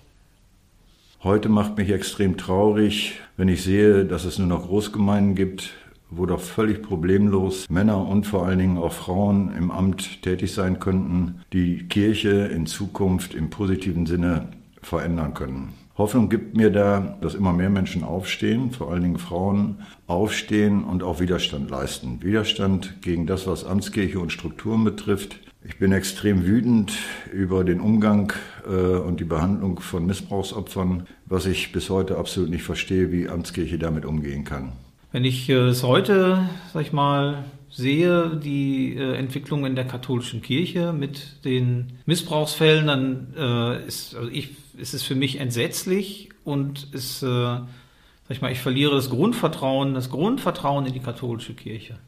Heute 1.22 1.48
macht 1.48 1.78
mich 1.78 1.90
extrem 1.90 2.36
traurig, 2.36 3.20
wenn 3.36 3.48
ich 3.48 3.62
sehe, 3.62 4.04
dass 4.04 4.24
es 4.24 4.38
nur 4.38 4.46
noch 4.46 4.66
Großgemeinden 4.66 5.34
gibt, 5.34 5.72
wo 6.10 6.26
doch 6.26 6.40
völlig 6.40 6.82
problemlos 6.82 7.68
Männer 7.70 8.06
und 8.06 8.26
vor 8.26 8.46
allen 8.46 8.58
Dingen 8.58 8.78
auch 8.78 8.92
Frauen 8.92 9.54
im 9.56 9.70
Amt 9.70 10.22
tätig 10.22 10.52
sein 10.52 10.80
könnten, 10.80 11.40
die 11.52 11.88
Kirche 11.88 12.46
in 12.46 12.66
Zukunft 12.66 13.34
im 13.34 13.50
positiven 13.50 14.06
Sinne 14.06 14.48
verändern 14.82 15.32
können. 15.34 15.72
Hoffnung 15.96 16.28
gibt 16.28 16.56
mir 16.56 16.70
da, 16.70 17.16
dass 17.20 17.34
immer 17.34 17.52
mehr 17.52 17.70
Menschen 17.70 18.02
aufstehen, 18.02 18.72
vor 18.72 18.90
allen 18.90 19.02
Dingen 19.02 19.18
Frauen 19.18 19.82
aufstehen 20.08 20.82
und 20.82 21.04
auch 21.04 21.20
Widerstand 21.20 21.70
leisten. 21.70 22.20
Widerstand 22.20 23.00
gegen 23.00 23.26
das, 23.26 23.46
was 23.46 23.64
Amtskirche 23.64 24.18
und 24.18 24.32
Strukturen 24.32 24.82
betrifft. 24.82 25.38
Ich 25.66 25.78
bin 25.78 25.92
extrem 25.92 26.44
wütend 26.44 26.92
über 27.32 27.62
den 27.62 27.80
Umgang 27.80 28.32
äh, 28.66 28.70
und 28.70 29.20
die 29.20 29.24
Behandlung 29.24 29.78
von 29.78 30.04
Missbrauchsopfern, 30.04 31.06
was 31.26 31.46
ich 31.46 31.70
bis 31.70 31.88
heute 31.90 32.18
absolut 32.18 32.50
nicht 32.50 32.64
verstehe, 32.64 33.12
wie 33.12 33.28
Amtskirche 33.28 33.78
damit 33.78 34.04
umgehen 34.04 34.44
kann. 34.44 34.72
Wenn 35.12 35.24
ich 35.24 35.48
äh, 35.48 35.54
es 35.54 35.84
heute, 35.84 36.48
sag 36.72 36.82
ich 36.82 36.92
mal, 36.92 37.44
sehe, 37.74 38.36
die 38.36 38.94
äh, 38.96 39.16
Entwicklung 39.16 39.66
in 39.66 39.74
der 39.74 39.84
katholischen 39.84 40.42
Kirche 40.42 40.92
mit 40.92 41.44
den 41.44 41.98
Missbrauchsfällen, 42.06 42.86
dann 42.86 43.34
äh, 43.36 43.86
ist, 43.86 44.14
also 44.14 44.28
ich, 44.30 44.50
ist 44.78 44.94
es 44.94 45.02
für 45.02 45.16
mich 45.16 45.40
entsetzlich 45.40 46.28
und 46.44 46.88
ist, 46.92 47.22
äh, 47.22 47.26
sag 47.26 47.66
ich 48.30 48.40
mal, 48.40 48.52
ich 48.52 48.60
verliere 48.60 48.94
das 48.94 49.10
Grundvertrauen, 49.10 49.94
das 49.94 50.08
Grundvertrauen 50.08 50.86
in 50.86 50.92
die 50.92 51.00
katholische 51.00 51.54
Kirche. 51.54 51.98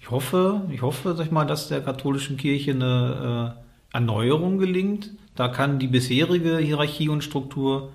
Ich 0.00 0.10
hoffe, 0.10 0.62
ich 0.70 0.82
hoffe, 0.82 1.14
sag 1.16 1.26
ich 1.26 1.32
mal, 1.32 1.46
dass 1.46 1.68
der 1.68 1.80
katholischen 1.80 2.36
Kirche 2.36 2.72
eine 2.72 3.56
äh, 3.92 3.96
Erneuerung 3.96 4.58
gelingt. 4.58 5.10
Da 5.34 5.48
kann 5.48 5.78
die 5.78 5.86
bisherige 5.86 6.58
Hierarchie 6.58 7.08
und 7.08 7.24
Struktur 7.24 7.90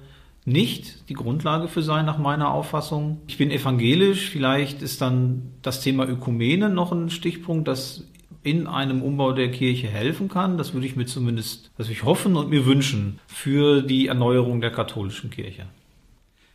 nicht 0.46 1.10
die 1.10 1.16
Grundlage 1.16 1.68
für 1.68 1.82
sein, 1.82 2.06
nach 2.06 2.20
meiner 2.20 2.54
Auffassung. 2.54 3.20
Ich 3.28 3.38
bin 3.38 3.50
evangelisch, 3.52 4.30
vielleicht 4.30 4.82
ist 4.82 5.02
dann 5.02 5.52
das 5.64 5.82
Thema 5.82 6.08
Ökumene 6.08 6.70
noch 6.70 6.92
ein 6.92 7.10
Stichpunkt, 7.10 7.68
das 7.68 8.04
in 8.44 8.68
einem 8.68 9.02
Umbau 9.02 9.34
der 9.34 9.50
Kirche 9.50 9.88
helfen 9.88 10.30
kann. 10.30 10.60
Das 10.60 10.74
würde 10.76 10.86
ich 10.86 10.96
mir 10.96 11.08
zumindest, 11.08 11.72
das 11.78 11.90
ich 11.90 12.04
hoffen 12.04 12.36
und 12.36 12.52
mir 12.52 12.68
wünschen 12.68 13.20
für 13.26 13.82
die 13.82 14.06
Erneuerung 14.06 14.62
der 14.62 14.72
katholischen 14.72 15.32
Kirche. 15.32 15.66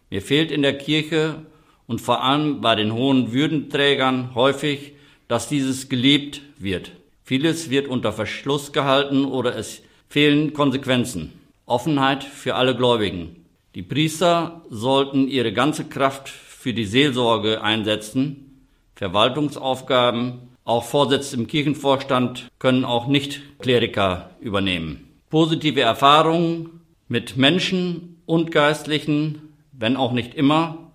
Mir 0.08 0.22
fehlt 0.22 0.52
in 0.52 0.62
der 0.62 0.78
Kirche 0.78 1.42
und 1.88 2.00
vor 2.00 2.22
allem 2.22 2.60
bei 2.60 2.76
den 2.76 2.92
hohen 2.92 3.32
Würdenträgern 3.32 4.36
häufig, 4.36 4.92
dass 5.26 5.48
dieses 5.48 5.88
gelebt 5.88 6.42
wird. 6.58 6.92
Vieles 7.24 7.70
wird 7.70 7.88
unter 7.88 8.12
Verschluss 8.12 8.72
gehalten 8.72 9.24
oder 9.24 9.56
es 9.56 9.82
fehlen 10.08 10.52
Konsequenzen. 10.52 11.32
Offenheit 11.66 12.22
für 12.22 12.54
alle 12.54 12.76
Gläubigen. 12.76 13.39
Die 13.74 13.82
Priester 13.82 14.62
sollten 14.68 15.28
ihre 15.28 15.52
ganze 15.52 15.84
Kraft 15.84 16.28
für 16.28 16.74
die 16.74 16.84
Seelsorge 16.84 17.62
einsetzen. 17.62 18.66
Verwaltungsaufgaben, 18.96 20.50
auch 20.64 20.84
Vorsitz 20.84 21.32
im 21.32 21.46
Kirchenvorstand 21.46 22.48
können 22.58 22.84
auch 22.84 23.06
nicht 23.06 23.40
Kleriker 23.60 24.30
übernehmen. 24.40 25.08
Positive 25.30 25.80
Erfahrungen 25.80 26.80
mit 27.06 27.36
Menschen 27.36 28.20
und 28.26 28.50
Geistlichen, 28.50 29.54
wenn 29.72 29.96
auch 29.96 30.12
nicht 30.12 30.34
immer, 30.34 30.90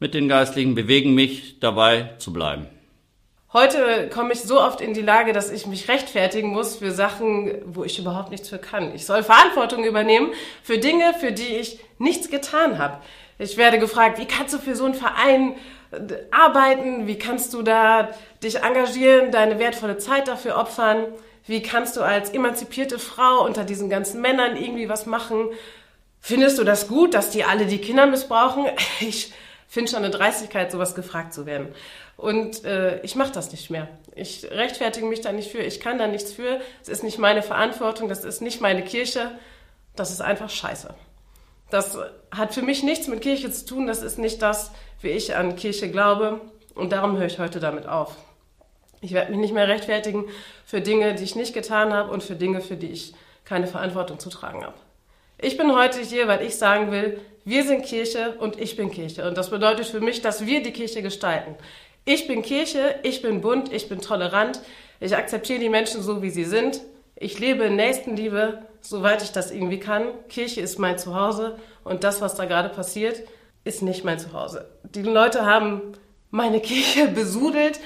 mit 0.00 0.14
den 0.14 0.28
Geistlichen 0.28 0.74
bewegen 0.74 1.14
mich 1.14 1.60
dabei 1.60 2.14
zu 2.18 2.32
bleiben. 2.32 2.66
Heute 3.56 4.10
komme 4.12 4.32
ich 4.32 4.40
so 4.40 4.60
oft 4.60 4.80
in 4.80 4.94
die 4.94 5.00
Lage, 5.00 5.32
dass 5.32 5.52
ich 5.52 5.68
mich 5.68 5.86
rechtfertigen 5.86 6.48
muss 6.48 6.74
für 6.74 6.90
Sachen, 6.90 7.54
wo 7.66 7.84
ich 7.84 8.00
überhaupt 8.00 8.32
nichts 8.32 8.48
für 8.48 8.58
kann. 8.58 8.92
Ich 8.96 9.06
soll 9.06 9.22
Verantwortung 9.22 9.84
übernehmen 9.84 10.32
für 10.64 10.78
Dinge, 10.78 11.14
für 11.20 11.30
die 11.30 11.58
ich 11.58 11.78
nichts 11.98 12.30
getan 12.30 12.78
habe. 12.78 12.98
Ich 13.38 13.56
werde 13.56 13.78
gefragt, 13.78 14.18
wie 14.18 14.26
kannst 14.26 14.54
du 14.54 14.58
für 14.58 14.74
so 14.74 14.86
einen 14.86 14.94
Verein 14.94 15.54
äh, 15.92 15.98
arbeiten? 16.32 17.06
Wie 17.06 17.16
kannst 17.16 17.54
du 17.54 17.62
da 17.62 18.10
dich 18.42 18.56
engagieren, 18.56 19.30
deine 19.30 19.60
wertvolle 19.60 19.98
Zeit 19.98 20.26
dafür 20.26 20.56
opfern? 20.56 21.06
Wie 21.46 21.62
kannst 21.62 21.96
du 21.96 22.00
als 22.00 22.30
emanzipierte 22.30 22.98
Frau 22.98 23.44
unter 23.44 23.62
diesen 23.62 23.88
ganzen 23.88 24.20
Männern 24.20 24.56
irgendwie 24.56 24.88
was 24.88 25.06
machen? 25.06 25.46
Findest 26.18 26.58
du 26.58 26.64
das 26.64 26.88
gut, 26.88 27.14
dass 27.14 27.30
die 27.30 27.44
alle 27.44 27.66
die 27.66 27.78
Kinder 27.78 28.06
missbrauchen? 28.06 28.66
Ich 28.98 29.32
finde 29.68 29.90
schon 29.90 30.04
eine 30.04 30.10
Dreistigkeit, 30.10 30.70
sowas 30.70 30.94
gefragt 30.94 31.34
zu 31.34 31.46
werden. 31.46 31.74
Und 32.16 32.64
äh, 32.64 33.00
ich 33.02 33.16
mache 33.16 33.32
das 33.32 33.50
nicht 33.50 33.70
mehr. 33.70 33.88
Ich 34.14 34.44
rechtfertige 34.50 35.06
mich 35.06 35.20
da 35.20 35.32
nicht 35.32 35.50
für. 35.50 35.58
Ich 35.58 35.80
kann 35.80 35.98
da 35.98 36.06
nichts 36.06 36.32
für. 36.32 36.60
Es 36.80 36.88
ist 36.88 37.02
nicht 37.02 37.18
meine 37.18 37.42
Verantwortung. 37.42 38.08
Das 38.08 38.24
ist 38.24 38.40
nicht 38.40 38.60
meine 38.60 38.82
Kirche. 38.82 39.32
Das 39.96 40.10
ist 40.10 40.20
einfach 40.20 40.50
scheiße. 40.50 40.94
Das 41.70 41.98
hat 42.30 42.54
für 42.54 42.62
mich 42.62 42.82
nichts 42.82 43.08
mit 43.08 43.20
Kirche 43.20 43.50
zu 43.50 43.66
tun. 43.66 43.86
Das 43.86 44.02
ist 44.02 44.18
nicht 44.18 44.42
das, 44.42 44.70
wie 45.00 45.08
ich 45.08 45.34
an 45.34 45.56
Kirche 45.56 45.90
glaube. 45.90 46.40
Und 46.74 46.92
darum 46.92 47.16
höre 47.16 47.26
ich 47.26 47.38
heute 47.38 47.60
damit 47.60 47.86
auf. 47.86 48.16
Ich 49.00 49.12
werde 49.12 49.32
mich 49.32 49.40
nicht 49.40 49.54
mehr 49.54 49.68
rechtfertigen 49.68 50.24
für 50.64 50.80
Dinge, 50.80 51.14
die 51.14 51.24
ich 51.24 51.36
nicht 51.36 51.52
getan 51.52 51.92
habe 51.92 52.10
und 52.10 52.22
für 52.22 52.36
Dinge, 52.36 52.60
für 52.60 52.76
die 52.76 52.90
ich 52.90 53.14
keine 53.44 53.66
Verantwortung 53.66 54.18
zu 54.18 54.30
tragen 54.30 54.64
habe. 54.64 54.74
Ich 55.38 55.56
bin 55.56 55.74
heute 55.74 56.00
hier, 56.00 56.26
weil 56.28 56.42
ich 56.42 56.56
sagen 56.56 56.90
will, 56.90 57.20
wir 57.44 57.64
sind 57.64 57.84
Kirche 57.84 58.36
und 58.38 58.58
ich 58.58 58.76
bin 58.76 58.90
Kirche. 58.90 59.28
Und 59.28 59.36
das 59.36 59.50
bedeutet 59.50 59.86
für 59.86 60.00
mich, 60.00 60.22
dass 60.22 60.46
wir 60.46 60.62
die 60.62 60.72
Kirche 60.72 61.02
gestalten. 61.02 61.54
Ich 62.06 62.26
bin 62.26 62.42
Kirche, 62.42 62.96
ich 63.02 63.22
bin 63.22 63.40
bunt, 63.40 63.72
ich 63.72 63.88
bin 63.88 64.02
tolerant, 64.02 64.60
ich 65.00 65.16
akzeptiere 65.16 65.58
die 65.58 65.70
Menschen 65.70 66.02
so, 66.02 66.22
wie 66.22 66.28
sie 66.28 66.44
sind. 66.44 66.82
Ich 67.16 67.38
lebe 67.38 67.64
in 67.64 67.76
Nächstenliebe, 67.76 68.62
soweit 68.82 69.22
ich 69.22 69.32
das 69.32 69.50
irgendwie 69.50 69.80
kann. 69.80 70.08
Kirche 70.28 70.60
ist 70.60 70.78
mein 70.78 70.98
Zuhause 70.98 71.58
und 71.82 72.04
das, 72.04 72.20
was 72.20 72.34
da 72.34 72.44
gerade 72.44 72.68
passiert, 72.68 73.22
ist 73.64 73.80
nicht 73.80 74.04
mein 74.04 74.18
Zuhause. 74.18 74.68
Die 74.82 75.02
Leute 75.02 75.46
haben 75.46 75.80
meine 76.30 76.60
Kirche 76.62 77.08
besudelt. 77.08 77.80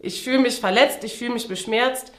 Ich 0.00 0.24
fühle 0.24 0.40
mich 0.40 0.58
verletzt, 0.58 1.04
ich 1.04 1.16
fühle 1.16 1.34
mich 1.34 1.46
beschmerzt 1.46 2.12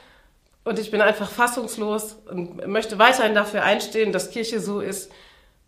und 0.64 0.78
ich 0.78 0.90
bin 0.90 1.02
einfach 1.02 1.28
fassungslos 1.28 2.14
und 2.30 2.66
möchte 2.66 2.98
weiterhin 2.98 3.34
dafür 3.34 3.64
einstehen, 3.64 4.12
dass 4.12 4.30
Kirche 4.30 4.60
so 4.60 4.80
ist, 4.80 5.12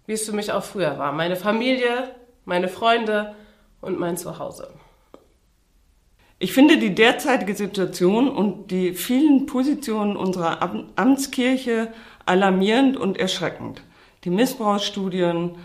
wie 0.06 0.14
es 0.14 0.24
für 0.24 0.32
mich 0.32 0.52
auch 0.52 0.64
früher 0.64 0.98
war. 0.98 1.12
Meine 1.12 1.36
Familie, 1.36 2.14
meine 2.46 2.68
Freunde 2.68 3.34
und 3.82 3.98
mein 3.98 4.16
Zuhause. 4.16 4.72
Ich 6.42 6.54
finde 6.54 6.78
die 6.78 6.94
derzeitige 6.94 7.54
Situation 7.54 8.30
und 8.30 8.70
die 8.70 8.94
vielen 8.94 9.44
Positionen 9.44 10.16
unserer 10.16 10.58
Amtskirche 10.96 11.88
alarmierend 12.24 12.96
und 12.96 13.18
erschreckend. 13.18 13.82
Die 14.24 14.30
Missbrauchsstudien, 14.30 15.56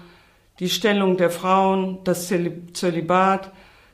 die 0.59 0.67
Stellung 0.67 1.15
der 1.15 1.29
Frauen, 1.29 1.99
das 2.03 2.27
Zölibat, 2.27 3.53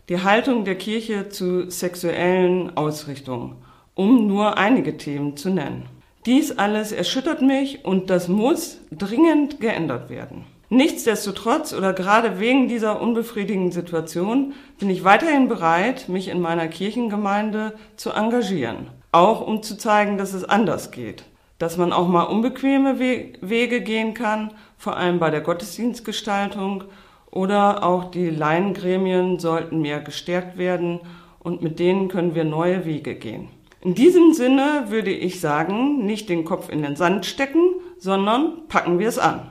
die 0.09 0.23
Haltung 0.23 0.65
der 0.65 0.73
Kirche 0.73 1.29
zu 1.29 1.69
sexuellen 1.69 2.75
Ausrichtungen, 2.75 3.57
um 3.93 4.25
nur 4.25 4.57
einige 4.57 4.97
Themen 4.97 5.37
zu 5.37 5.51
nennen. 5.51 5.85
Dies 6.25 6.57
alles 6.57 6.91
erschüttert 6.91 7.43
mich 7.43 7.85
und 7.85 8.09
das 8.09 8.27
muss 8.27 8.79
dringend 8.91 9.59
geändert 9.59 10.09
werden. 10.09 10.45
Nichtsdestotrotz 10.73 11.73
oder 11.73 11.91
gerade 11.91 12.39
wegen 12.39 12.69
dieser 12.69 13.01
unbefriedigenden 13.01 13.73
Situation 13.73 14.53
bin 14.79 14.89
ich 14.89 15.03
weiterhin 15.03 15.49
bereit, 15.49 16.07
mich 16.07 16.29
in 16.29 16.39
meiner 16.39 16.69
Kirchengemeinde 16.69 17.73
zu 17.97 18.11
engagieren. 18.11 18.87
Auch 19.11 19.45
um 19.45 19.63
zu 19.63 19.77
zeigen, 19.77 20.17
dass 20.17 20.33
es 20.33 20.45
anders 20.45 20.91
geht. 20.91 21.25
Dass 21.59 21.75
man 21.75 21.91
auch 21.91 22.07
mal 22.07 22.23
unbequeme 22.23 22.99
Wege 22.99 23.81
gehen 23.81 24.13
kann, 24.13 24.51
vor 24.77 24.95
allem 24.95 25.19
bei 25.19 25.29
der 25.29 25.41
Gottesdienstgestaltung. 25.41 26.85
Oder 27.29 27.83
auch 27.83 28.05
die 28.09 28.29
Laiengremien 28.29 29.39
sollten 29.39 29.81
mehr 29.81 29.99
gestärkt 29.99 30.57
werden, 30.57 31.01
und 31.39 31.61
mit 31.61 31.79
denen 31.79 32.07
können 32.07 32.33
wir 32.33 32.45
neue 32.45 32.85
Wege 32.85 33.15
gehen. 33.15 33.49
In 33.81 33.93
diesem 33.93 34.31
Sinne 34.31 34.85
würde 34.87 35.11
ich 35.11 35.41
sagen, 35.41 36.05
nicht 36.05 36.29
den 36.29 36.45
Kopf 36.45 36.69
in 36.69 36.81
den 36.81 36.95
Sand 36.95 37.25
stecken, 37.25 37.73
sondern 37.97 38.69
packen 38.69 38.99
wir 38.99 39.09
es 39.09 39.19
an. 39.19 39.49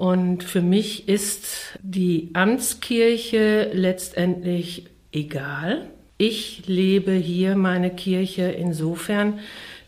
Und 0.00 0.44
für 0.44 0.62
mich 0.62 1.08
ist 1.08 1.78
die 1.82 2.30
Amtskirche 2.32 3.68
letztendlich 3.74 4.86
egal. 5.12 5.90
Ich 6.16 6.62
lebe 6.66 7.12
hier 7.12 7.54
meine 7.54 7.90
Kirche 7.90 8.44
insofern, 8.44 9.40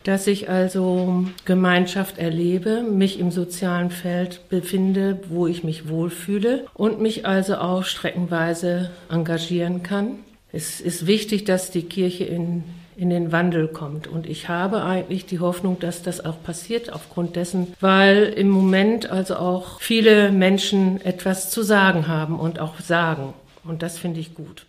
dass 0.03 0.27
ich 0.27 0.51
also 0.51 1.25
Gemeinschaft 1.45 2.19
erlebe, 2.19 2.83
mich 2.83 3.19
im 3.19 3.31
sozialen 3.31 3.89
Feld 3.89 4.49
befinde, 4.49 5.19
wo 5.29 5.47
ich 5.47 5.63
mich 5.63 5.89
wohlfühle 5.89 6.67
und 6.75 7.01
mich 7.01 7.25
also 7.25 7.55
auch 7.55 7.83
streckenweise 7.83 8.91
engagieren 9.09 9.81
kann. 9.81 10.19
Es 10.51 10.79
ist 10.79 11.07
wichtig, 11.07 11.45
dass 11.45 11.71
die 11.71 11.85
Kirche 11.85 12.25
in, 12.25 12.63
in 12.95 13.09
den 13.09 13.31
Wandel 13.31 13.67
kommt. 13.67 14.07
Und 14.07 14.27
ich 14.27 14.49
habe 14.49 14.83
eigentlich 14.83 15.25
die 15.25 15.39
Hoffnung, 15.39 15.79
dass 15.79 16.03
das 16.03 16.23
auch 16.23 16.41
passiert 16.43 16.91
aufgrund 16.91 17.35
dessen, 17.35 17.73
weil 17.79 18.23
im 18.23 18.49
Moment 18.49 19.09
also 19.09 19.35
auch 19.35 19.81
viele 19.81 20.31
Menschen 20.31 21.01
etwas 21.01 21.49
zu 21.49 21.63
sagen 21.63 22.07
haben 22.07 22.39
und 22.39 22.59
auch 22.59 22.79
sagen. 22.79 23.33
Und 23.63 23.81
das 23.81 23.97
finde 23.97 24.19
ich 24.19 24.35
gut. 24.35 24.65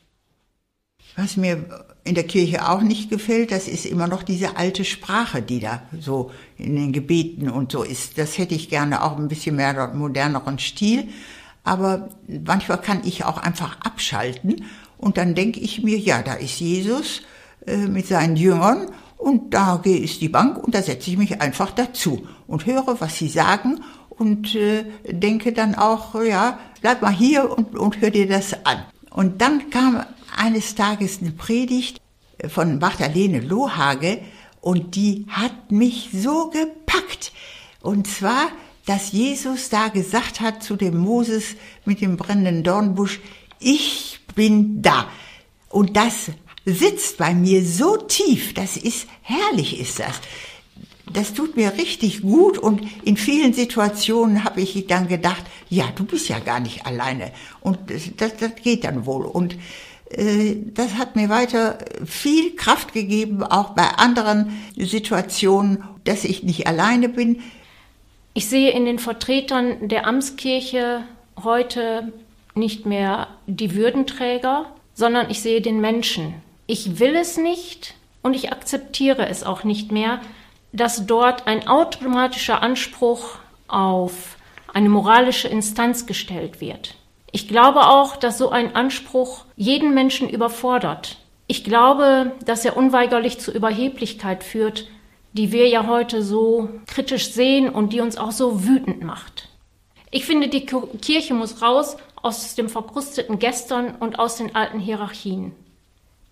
Was 1.16 1.36
mir 1.36 1.64
in 2.02 2.14
der 2.14 2.24
Kirche 2.24 2.68
auch 2.68 2.82
nicht 2.82 3.08
gefällt, 3.08 3.52
das 3.52 3.68
ist 3.68 3.86
immer 3.86 4.08
noch 4.08 4.22
diese 4.24 4.56
alte 4.56 4.84
Sprache, 4.84 5.42
die 5.42 5.60
da 5.60 5.82
so 6.00 6.32
in 6.58 6.74
den 6.74 6.92
Gebeten 6.92 7.48
und 7.48 7.70
so 7.70 7.82
ist. 7.82 8.18
Das 8.18 8.36
hätte 8.36 8.54
ich 8.54 8.68
gerne 8.68 9.02
auch 9.02 9.16
ein 9.16 9.28
bisschen 9.28 9.56
mehr 9.56 9.92
moderneren 9.94 10.58
Stil. 10.58 11.08
Aber 11.62 12.08
manchmal 12.26 12.80
kann 12.80 13.02
ich 13.04 13.24
auch 13.24 13.38
einfach 13.38 13.80
abschalten 13.80 14.64
und 14.98 15.16
dann 15.16 15.34
denke 15.34 15.60
ich 15.60 15.82
mir, 15.82 15.98
ja, 15.98 16.22
da 16.22 16.34
ist 16.34 16.60
Jesus 16.60 17.22
äh, 17.66 17.76
mit 17.88 18.06
seinen 18.06 18.36
Jüngern 18.36 18.88
und 19.16 19.54
da 19.54 19.80
ist 19.84 20.20
die 20.20 20.28
Bank 20.28 20.58
und 20.58 20.74
da 20.74 20.82
setze 20.82 21.10
ich 21.10 21.16
mich 21.16 21.40
einfach 21.40 21.70
dazu 21.70 22.26
und 22.46 22.66
höre, 22.66 23.00
was 23.00 23.16
sie 23.16 23.28
sagen 23.28 23.82
und 24.10 24.54
äh, 24.54 24.84
denke 25.08 25.52
dann 25.52 25.74
auch, 25.74 26.14
ja, 26.22 26.58
bleib 26.80 27.02
mal 27.02 27.12
hier 27.12 27.50
und, 27.56 27.76
und 27.76 28.00
hör 28.00 28.10
dir 28.10 28.28
das 28.28 28.64
an. 28.66 28.84
Und 29.10 29.40
dann 29.40 29.70
kam 29.70 30.04
eines 30.36 30.74
Tages 30.74 31.20
eine 31.20 31.30
Predigt 31.30 32.00
von 32.48 32.78
Magdalene 32.78 33.40
Lohage 33.40 34.20
und 34.60 34.96
die 34.96 35.26
hat 35.28 35.70
mich 35.70 36.10
so 36.12 36.50
gepackt. 36.50 37.32
Und 37.80 38.06
zwar, 38.06 38.48
dass 38.86 39.12
Jesus 39.12 39.68
da 39.68 39.88
gesagt 39.88 40.40
hat 40.40 40.62
zu 40.62 40.76
dem 40.76 40.98
Moses 40.98 41.56
mit 41.84 42.00
dem 42.00 42.16
brennenden 42.16 42.62
Dornbusch, 42.62 43.20
ich 43.58 44.20
bin 44.34 44.82
da. 44.82 45.06
Und 45.68 45.96
das 45.96 46.30
sitzt 46.64 47.18
bei 47.18 47.34
mir 47.34 47.64
so 47.64 47.96
tief, 47.96 48.54
das 48.54 48.76
ist 48.76 49.06
herrlich 49.22 49.80
ist 49.80 50.00
das. 50.00 50.20
Das 51.12 51.34
tut 51.34 51.56
mir 51.56 51.74
richtig 51.74 52.22
gut 52.22 52.56
und 52.56 52.80
in 53.04 53.16
vielen 53.16 53.52
Situationen 53.52 54.44
habe 54.44 54.62
ich 54.62 54.86
dann 54.86 55.06
gedacht, 55.06 55.44
ja, 55.68 55.84
du 55.94 56.04
bist 56.04 56.28
ja 56.28 56.38
gar 56.38 56.60
nicht 56.60 56.86
alleine 56.86 57.30
und 57.60 57.78
das, 57.88 58.36
das 58.36 58.56
geht 58.62 58.84
dann 58.84 59.04
wohl 59.04 59.26
und 59.26 59.56
äh, 60.10 60.56
das 60.72 60.94
hat 60.94 61.14
mir 61.14 61.28
weiter 61.28 61.78
viel 62.06 62.56
Kraft 62.56 62.94
gegeben, 62.94 63.42
auch 63.42 63.70
bei 63.70 63.86
anderen 63.96 64.52
Situationen, 64.76 65.84
dass 66.04 66.24
ich 66.24 66.42
nicht 66.42 66.66
alleine 66.66 67.08
bin. 67.08 67.42
Ich 68.32 68.48
sehe 68.48 68.70
in 68.70 68.84
den 68.84 68.98
Vertretern 68.98 69.88
der 69.88 70.06
Amtskirche 70.06 71.04
heute 71.42 72.12
nicht 72.54 72.86
mehr 72.86 73.28
die 73.46 73.74
Würdenträger, 73.74 74.66
sondern 74.94 75.30
ich 75.30 75.40
sehe 75.40 75.60
den 75.60 75.80
Menschen. 75.80 76.34
Ich 76.66 76.98
will 76.98 77.14
es 77.14 77.36
nicht 77.36 77.94
und 78.22 78.34
ich 78.34 78.50
akzeptiere 78.50 79.28
es 79.28 79.44
auch 79.44 79.64
nicht 79.64 79.92
mehr, 79.92 80.20
dass 80.72 81.06
dort 81.06 81.46
ein 81.46 81.68
automatischer 81.68 82.62
Anspruch 82.62 83.36
auf 83.68 84.36
eine 84.72 84.88
moralische 84.88 85.48
Instanz 85.48 86.06
gestellt 86.06 86.60
wird. 86.60 86.96
Ich 87.32 87.48
glaube 87.48 87.86
auch, 87.86 88.16
dass 88.16 88.38
so 88.38 88.50
ein 88.50 88.74
Anspruch 88.74 89.44
jeden 89.56 89.92
Menschen 89.92 90.28
überfordert. 90.28 91.18
Ich 91.46 91.64
glaube, 91.64 92.32
dass 92.44 92.64
er 92.64 92.76
unweigerlich 92.76 93.38
zu 93.38 93.52
Überheblichkeit 93.52 94.42
führt, 94.42 94.88
die 95.32 95.52
wir 95.52 95.68
ja 95.68 95.86
heute 95.86 96.22
so 96.22 96.70
kritisch 96.86 97.32
sehen 97.32 97.68
und 97.68 97.92
die 97.92 98.00
uns 98.00 98.16
auch 98.16 98.32
so 98.32 98.64
wütend 98.64 99.02
macht. 99.02 99.48
Ich 100.10 100.24
finde, 100.24 100.48
die 100.48 100.64
Kirche 100.64 101.34
muss 101.34 101.60
raus 101.60 101.96
aus 102.22 102.54
dem 102.54 102.68
verkrusteten 102.68 103.38
Gestern 103.38 103.96
und 103.96 104.18
aus 104.18 104.36
den 104.36 104.54
alten 104.54 104.78
Hierarchien. 104.78 105.52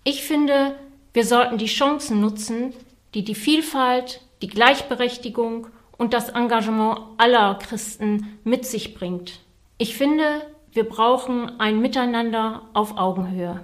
Ich 0.05 0.23
finde, 0.23 0.75
wir 1.13 1.25
sollten 1.25 1.57
die 1.57 1.67
Chancen 1.67 2.19
nutzen, 2.19 2.73
die 3.13 3.23
die 3.23 3.35
Vielfalt, 3.35 4.19
die 4.41 4.47
Gleichberechtigung 4.47 5.67
und 5.97 6.13
das 6.13 6.27
Engagement 6.29 6.99
aller 7.17 7.55
Christen 7.55 8.37
mit 8.43 8.65
sich 8.65 8.95
bringt. 8.95 9.39
Ich 9.77 9.95
finde, 9.95 10.41
wir 10.73 10.83
brauchen 10.83 11.57
ein 11.59 11.79
Miteinander 11.79 12.63
auf 12.73 12.97
Augenhöhe. 12.97 13.63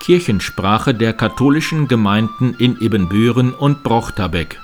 Kirchensprache 0.00 0.94
der 0.94 1.12
katholischen 1.12 1.88
Gemeinden 1.88 2.54
in 2.58 2.80
Ebenbüren 2.80 3.52
und 3.52 3.82
Brochterbeck 3.82 4.60